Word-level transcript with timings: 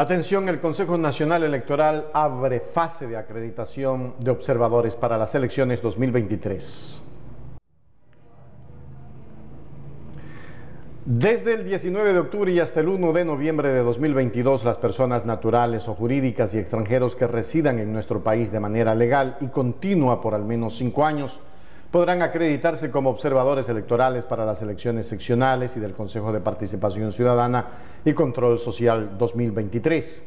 Atención, 0.00 0.48
el 0.48 0.60
Consejo 0.60 0.96
Nacional 0.96 1.42
Electoral 1.42 2.06
abre 2.14 2.60
fase 2.60 3.06
de 3.06 3.18
acreditación 3.18 4.14
de 4.18 4.30
observadores 4.30 4.96
para 4.96 5.18
las 5.18 5.34
elecciones 5.34 5.82
2023. 5.82 7.02
Desde 11.04 11.52
el 11.52 11.66
19 11.66 12.14
de 12.14 12.18
octubre 12.18 12.50
y 12.50 12.60
hasta 12.60 12.80
el 12.80 12.88
1 12.88 13.12
de 13.12 13.26
noviembre 13.26 13.68
de 13.68 13.82
2022, 13.82 14.64
las 14.64 14.78
personas 14.78 15.26
naturales 15.26 15.86
o 15.86 15.92
jurídicas 15.92 16.54
y 16.54 16.58
extranjeros 16.58 17.14
que 17.14 17.26
residan 17.26 17.78
en 17.78 17.92
nuestro 17.92 18.24
país 18.24 18.50
de 18.50 18.58
manera 18.58 18.94
legal 18.94 19.36
y 19.42 19.48
continua 19.48 20.22
por 20.22 20.32
al 20.32 20.46
menos 20.46 20.78
cinco 20.78 21.04
años 21.04 21.40
podrán 21.90 22.22
acreditarse 22.22 22.90
como 22.90 23.10
observadores 23.10 23.68
electorales 23.68 24.24
para 24.24 24.44
las 24.44 24.62
elecciones 24.62 25.08
seccionales 25.08 25.76
y 25.76 25.80
del 25.80 25.92
Consejo 25.92 26.32
de 26.32 26.40
Participación 26.40 27.10
Ciudadana 27.10 27.66
y 28.04 28.12
Control 28.12 28.58
Social 28.58 29.18
2023. 29.18 30.24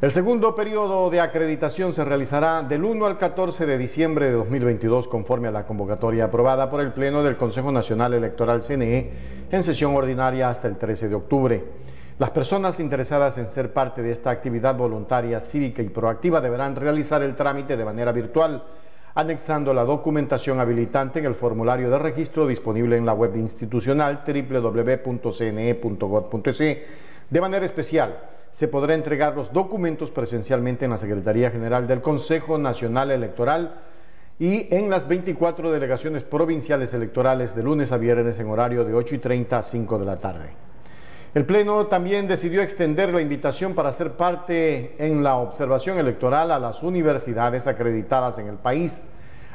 El 0.00 0.12
segundo 0.12 0.54
periodo 0.54 1.10
de 1.10 1.20
acreditación 1.20 1.92
se 1.92 2.04
realizará 2.04 2.62
del 2.62 2.84
1 2.84 3.04
al 3.04 3.18
14 3.18 3.66
de 3.66 3.76
diciembre 3.76 4.26
de 4.26 4.32
2022 4.32 5.08
conforme 5.08 5.48
a 5.48 5.50
la 5.50 5.66
convocatoria 5.66 6.24
aprobada 6.24 6.70
por 6.70 6.80
el 6.80 6.92
Pleno 6.92 7.22
del 7.22 7.36
Consejo 7.36 7.70
Nacional 7.70 8.14
Electoral 8.14 8.62
CNE 8.62 9.10
en 9.50 9.62
sesión 9.62 9.94
ordinaria 9.94 10.48
hasta 10.48 10.68
el 10.68 10.78
13 10.78 11.10
de 11.10 11.14
octubre. 11.16 11.64
Las 12.18 12.30
personas 12.30 12.80
interesadas 12.80 13.36
en 13.36 13.50
ser 13.50 13.72
parte 13.74 14.00
de 14.00 14.12
esta 14.12 14.30
actividad 14.30 14.74
voluntaria, 14.74 15.40
cívica 15.40 15.82
y 15.82 15.88
proactiva 15.88 16.40
deberán 16.40 16.76
realizar 16.76 17.20
el 17.22 17.34
trámite 17.34 17.76
de 17.76 17.84
manera 17.84 18.12
virtual 18.12 18.62
anexando 19.14 19.74
la 19.74 19.84
documentación 19.84 20.60
habilitante 20.60 21.18
en 21.18 21.26
el 21.26 21.34
formulario 21.34 21.90
de 21.90 21.98
registro 21.98 22.46
disponible 22.46 22.96
en 22.96 23.06
la 23.06 23.14
web 23.14 23.36
institucional 23.36 24.22
www.cne.gov.es. 24.26 25.38
De 27.30 27.40
manera 27.40 27.64
especial, 27.64 28.18
se 28.50 28.68
podrá 28.68 28.94
entregar 28.94 29.36
los 29.36 29.52
documentos 29.52 30.10
presencialmente 30.10 30.84
en 30.84 30.90
la 30.90 30.98
Secretaría 30.98 31.50
General 31.50 31.86
del 31.86 32.00
Consejo 32.00 32.58
Nacional 32.58 33.10
Electoral 33.10 33.74
y 34.38 34.74
en 34.74 34.90
las 34.90 35.06
24 35.06 35.70
delegaciones 35.70 36.24
provinciales 36.24 36.94
electorales 36.94 37.54
de 37.54 37.62
lunes 37.62 37.92
a 37.92 37.98
viernes 37.98 38.38
en 38.38 38.48
horario 38.48 38.84
de 38.84 38.94
8 38.94 39.16
y 39.16 39.18
30 39.18 39.58
a 39.58 39.62
5 39.62 39.98
de 39.98 40.04
la 40.04 40.16
tarde. 40.16 40.69
El 41.32 41.46
Pleno 41.46 41.86
también 41.86 42.26
decidió 42.26 42.60
extender 42.60 43.14
la 43.14 43.20
invitación 43.20 43.74
para 43.74 43.92
ser 43.92 44.14
parte 44.14 44.96
en 44.98 45.22
la 45.22 45.36
observación 45.36 45.98
electoral 45.98 46.50
a 46.50 46.58
las 46.58 46.82
universidades 46.82 47.68
acreditadas 47.68 48.38
en 48.38 48.48
el 48.48 48.56
país, 48.56 49.04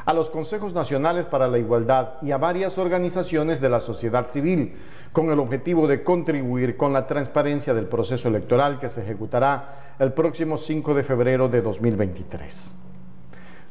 a 0.05 0.13
los 0.13 0.29
consejos 0.29 0.73
nacionales 0.73 1.25
para 1.25 1.49
la 1.49 1.57
igualdad 1.57 2.13
y 2.21 2.31
a 2.31 2.37
varias 2.37 2.77
organizaciones 2.77 3.59
de 3.59 3.67
la 3.67 3.81
sociedad 3.81 4.29
civil, 4.29 4.75
con 5.11 5.29
el 5.31 5.39
objetivo 5.39 5.85
de 5.85 6.01
contribuir 6.01 6.77
con 6.77 6.93
la 6.93 7.07
transparencia 7.07 7.73
del 7.73 7.87
proceso 7.87 8.29
electoral 8.29 8.79
que 8.79 8.87
se 8.87 9.01
ejecutará 9.01 9.95
el 9.99 10.13
próximo 10.13 10.57
5 10.57 10.93
de 10.93 11.03
febrero 11.03 11.49
de 11.49 11.61
2023. 11.61 12.73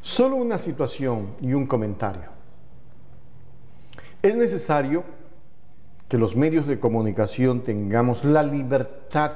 Solo 0.03 0.37
una 0.37 0.59
situación 0.59 1.37
y 1.41 1.55
un 1.55 1.67
comentario. 1.67 2.29
Es 4.21 4.37
necesario 4.37 5.05
que 6.15 6.19
los 6.19 6.37
medios 6.37 6.69
de 6.69 6.79
comunicación 6.79 7.63
tengamos 7.63 8.25
la 8.25 8.45
libertad 8.45 9.33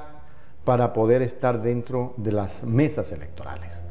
para 0.63 0.93
poder 0.93 1.21
estar 1.21 1.61
dentro 1.61 2.13
de 2.15 2.31
las 2.31 2.63
mesas 2.63 3.11
electorales. 3.11 3.83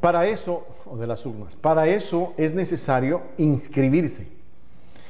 Para 0.00 0.28
eso, 0.28 0.64
o 0.84 0.96
de 0.96 1.08
las 1.08 1.26
urnas, 1.26 1.56
para 1.56 1.88
eso 1.88 2.34
es 2.36 2.54
necesario 2.54 3.22
inscribirse, 3.38 4.28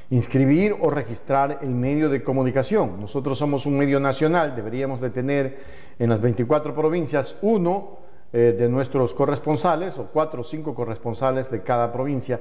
inscribir 0.08 0.74
o 0.80 0.88
registrar 0.88 1.58
el 1.60 1.72
medio 1.72 2.08
de 2.08 2.22
comunicación. 2.22 3.02
Nosotros 3.02 3.36
somos 3.36 3.66
un 3.66 3.76
medio 3.76 4.00
nacional, 4.00 4.56
deberíamos 4.56 4.98
de 5.02 5.10
tener 5.10 5.58
en 5.98 6.08
las 6.08 6.22
24 6.22 6.74
provincias 6.74 7.36
uno 7.42 7.98
eh, 8.32 8.56
de 8.58 8.66
nuestros 8.70 9.12
corresponsales 9.12 9.98
o 9.98 10.06
cuatro 10.06 10.40
o 10.40 10.44
cinco 10.44 10.74
corresponsales 10.74 11.50
de 11.50 11.62
cada 11.62 11.92
provincia 11.92 12.40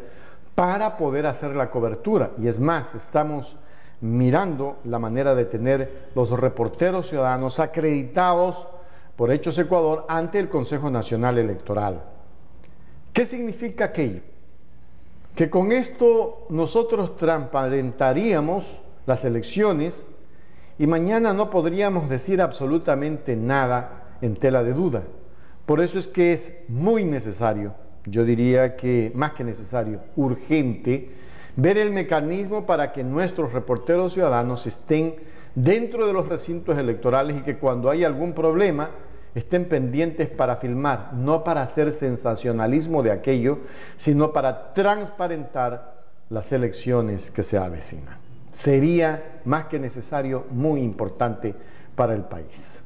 para 0.56 0.96
poder 0.96 1.26
hacer 1.26 1.54
la 1.54 1.70
cobertura. 1.70 2.32
Y 2.42 2.48
es 2.48 2.62
más, 2.62 2.96
estamos 2.96 3.58
mirando 4.06 4.78
la 4.86 5.00
manera 5.00 5.36
de 5.36 5.46
tener 5.46 6.10
los 6.16 6.30
reporteros 6.32 7.10
ciudadanos 7.10 7.60
acreditados 7.60 8.68
por 9.16 9.32
Hechos 9.32 9.58
Ecuador 9.58 10.06
ante 10.08 10.40
el 10.40 10.50
Consejo 10.50 10.90
Nacional 10.90 11.38
Electoral. 11.38 12.04
¿Qué 13.14 13.26
significa 13.26 13.86
aquello? 13.86 14.22
Que 15.36 15.50
con 15.50 15.72
esto 15.72 16.46
nosotros 16.50 17.16
transparentaríamos 17.16 18.80
las 19.06 19.24
elecciones 19.26 20.06
y 20.78 20.88
mañana 20.88 21.34
no 21.34 21.50
podríamos 21.50 22.10
decir 22.10 22.42
absolutamente 22.42 23.36
nada 23.36 24.18
en 24.22 24.36
tela 24.36 24.64
de 24.64 24.74
duda. 24.74 25.04
Por 25.66 25.82
eso 25.82 25.98
es 25.98 26.08
que 26.08 26.34
es 26.34 26.54
muy 26.68 27.06
necesario, 27.06 27.74
yo 28.06 28.24
diría 28.24 28.76
que 28.76 29.12
más 29.16 29.34
que 29.34 29.44
necesario, 29.44 30.02
urgente, 30.16 31.12
ver 31.56 31.78
el 31.78 31.92
mecanismo 31.92 32.66
para 32.66 32.92
que 32.92 33.04
nuestros 33.04 33.54
reporteros 33.54 34.14
ciudadanos 34.14 34.68
estén 34.68 35.16
dentro 35.56 36.06
de 36.06 36.14
los 36.14 36.28
recintos 36.28 36.78
electorales 36.78 37.38
y 37.38 37.42
que 37.42 37.58
cuando 37.58 37.90
hay 37.90 38.04
algún 38.04 38.34
problema 38.34 38.92
estén 39.34 39.66
pendientes 39.66 40.30
para 40.30 40.58
filmar, 40.58 41.14
no 41.14 41.44
para 41.44 41.62
hacer 41.62 41.92
sensacionalismo 41.92 43.04
de 43.04 43.12
aquello, 43.12 43.60
sino 43.98 44.32
para 44.32 44.74
transparentar 44.74 46.06
las 46.30 46.52
elecciones 46.52 47.32
que 47.32 47.44
se 47.44 47.58
avecinan. 47.58 48.18
Sería 48.52 49.42
más 49.44 49.66
que 49.66 49.80
necesario, 49.80 50.46
muy 50.52 50.82
importante 50.82 51.54
para 51.96 52.14
el 52.14 52.24
país. 52.24 52.85